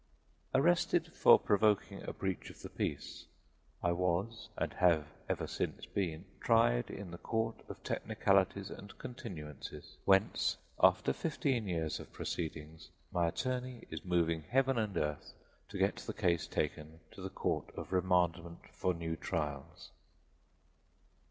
Arrested 0.55 1.13
for 1.13 1.37
provoking 1.37 2.01
a 2.01 2.11
breach 2.11 2.49
of 2.49 2.63
the 2.63 2.71
peace, 2.71 3.27
I 3.83 3.91
was, 3.91 4.49
and 4.57 4.73
have 4.73 5.05
ever 5.29 5.45
since 5.45 5.85
been, 5.85 6.25
tried 6.39 6.89
in 6.89 7.11
the 7.11 7.19
Court 7.19 7.61
of 7.69 7.83
Technicalities 7.83 8.71
and 8.71 8.97
Continuances 8.97 9.97
whence, 10.05 10.57
after 10.81 11.13
fifteen 11.13 11.67
years 11.67 11.99
of 11.99 12.11
proceedings, 12.11 12.89
my 13.11 13.27
attorney 13.27 13.83
is 13.91 14.03
moving 14.03 14.41
heaven 14.41 14.79
and 14.79 14.97
earth 14.97 15.33
to 15.69 15.77
get 15.77 15.97
the 15.97 16.15
case 16.15 16.47
taken 16.47 17.01
to 17.11 17.21
the 17.21 17.29
Court 17.29 17.69
of 17.77 17.91
Remandment 17.91 18.69
for 18.73 18.95
New 18.95 19.15
Trials. 19.15 19.91